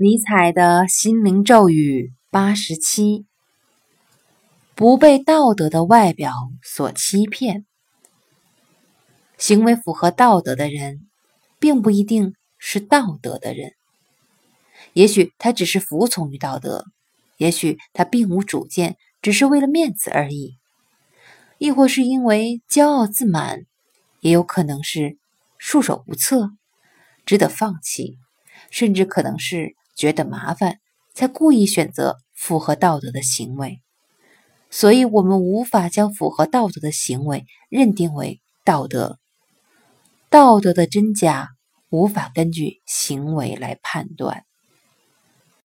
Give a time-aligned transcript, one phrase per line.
[0.00, 3.26] 尼采的心灵咒语八十七：
[4.76, 6.32] 不被道德的外表
[6.62, 7.66] 所欺骗。
[9.38, 11.08] 行为符合道德的人，
[11.58, 13.72] 并不一定是道德的人。
[14.92, 16.84] 也许他只是服从于道德，
[17.36, 20.58] 也许他并无主见，只是为了面子而已，
[21.58, 23.62] 亦或是因为骄傲自满，
[24.20, 25.18] 也有可能是
[25.58, 26.52] 束手无策，
[27.26, 28.16] 值得放弃，
[28.70, 29.74] 甚至可能是。
[29.98, 30.78] 觉得麻烦，
[31.12, 33.82] 才故意选择符合道德的行为，
[34.70, 39.18] 所以我们无法将符合道德的行为认定为道德。
[40.30, 41.48] 道德的真假
[41.90, 44.44] 无法根据行为来判断。